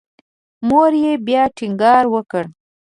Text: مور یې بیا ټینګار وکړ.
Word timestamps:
مور 0.67 0.91
یې 1.03 1.13
بیا 1.27 1.43
ټینګار 1.57 2.03
وکړ. 2.13 2.43